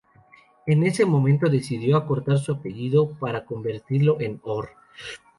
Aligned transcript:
En 0.65 0.81
ese 0.83 1.05
momento 1.05 1.47
decidió 1.47 1.95
acortar 1.95 2.39
su 2.39 2.53
apellido 2.53 3.11
para 3.19 3.45
convertirlo 3.45 4.19
en 4.19 4.41
""Orr"". 4.41 4.71